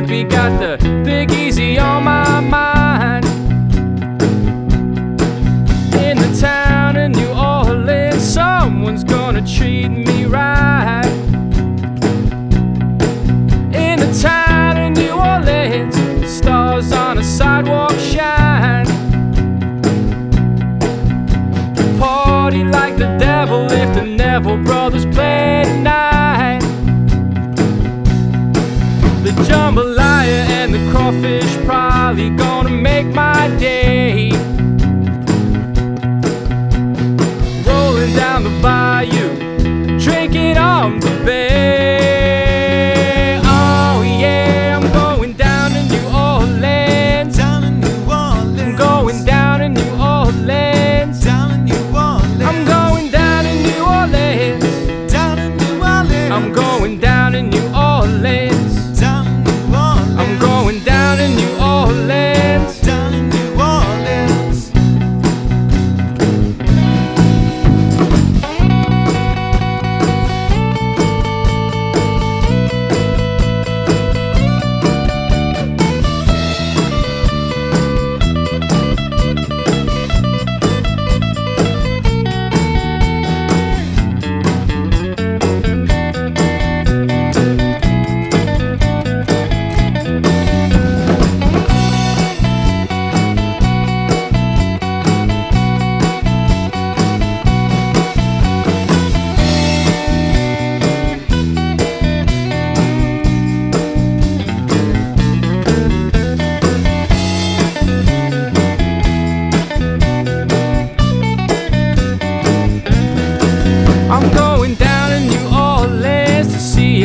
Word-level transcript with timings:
Mississippi, 0.00 0.24
got 0.24 0.60
the 0.60 1.02
Big 1.04 1.32
Easy 1.32 1.78
on 1.78 2.04
my 2.04 2.40
mind. 2.40 3.24
In 5.94 6.16
the 6.16 6.38
town 6.40 6.96
of 6.96 7.10
New 7.10 7.32
Orleans, 7.32 8.22
someone's 8.22 9.02
gonna 9.02 9.44
treat 9.46 9.88
me 9.88 10.24
right. 10.24 11.04
In 13.74 13.98
the 13.98 14.18
town 14.22 14.76
of 14.76 14.96
New 14.96 15.12
Orleans, 15.12 15.96
stars 16.30 16.92
on 16.92 17.18
a 17.18 17.24
sidewalk 17.24 17.98
shine. 17.98 18.86
Party 21.98 22.62
like 22.62 22.96
the 22.96 23.16
devil 23.18 23.66
if 23.72 23.94
the 23.94 24.04
Neville 24.04 24.62
brothers 24.62 25.06
probably 31.68 32.30
gonna 32.30 32.70
make 32.70 33.04
my 33.08 33.46
day. 33.58 34.30
Rolling 37.66 38.14
down 38.16 38.44
the 38.44 38.58
bayou, 38.62 39.36
drinking 39.98 40.56
on 40.56 40.98
the 40.98 41.10
bay. 41.26 42.18
Oh 43.44 44.00
yeah, 44.00 44.80
I'm 44.80 44.90
going 44.94 45.34
down 45.34 45.72
to 45.72 45.82
New 45.92 46.06
Orleans. 46.08 47.36
Down 47.36 47.64
in 47.64 47.80
New 47.80 48.10
I'm 48.10 48.74
going 48.74 49.26
down 49.26 49.60
to 49.60 49.68
New 49.68 49.92
Orleans. 50.00 51.22
Down 51.22 51.50
in 51.50 51.66
New 51.66 51.84
Orleans. 51.94 52.42
I'm 52.48 52.64
going 52.64 53.10
down 53.10 53.44
to 53.44 53.52
New 53.66 53.84
Orleans. 53.84 55.12
down 55.12 55.38
in 55.38 55.54
New 55.58 55.76
Orleans. 55.84 56.32
I'm 56.32 56.50
going 56.50 56.98
down 56.98 57.32
to 57.32 57.42
New 57.42 57.58
Orleans. 57.66 57.87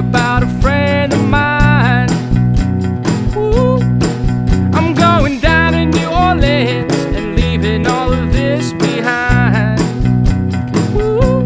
About 0.00 0.42
a 0.42 0.48
friend 0.62 1.12
of 1.12 1.22
mine. 1.28 2.08
Ooh. 3.36 3.76
I'm 4.72 4.94
going 4.94 5.40
down 5.40 5.72
to 5.74 5.84
New 5.84 6.08
Orleans 6.08 6.94
and 7.16 7.36
leaving 7.36 7.86
all 7.86 8.10
of 8.10 8.32
this 8.32 8.72
behind. 8.72 9.78
Ooh. 10.96 11.42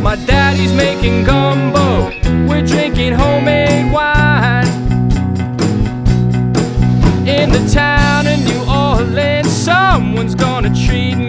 My 0.00 0.14
daddy's 0.26 0.72
making 0.72 1.24
gumbo, 1.24 2.12
we're 2.48 2.64
drinking 2.64 3.14
homemade 3.14 3.92
wine. 3.92 4.68
In 7.26 7.50
the 7.50 7.68
town 7.72 8.28
of 8.28 8.38
New 8.44 8.62
Orleans, 8.70 9.50
someone's 9.50 10.36
gonna 10.36 10.72
treat 10.86 11.16
me 11.16 11.27